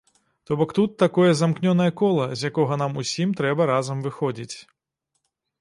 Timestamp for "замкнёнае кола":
1.41-2.27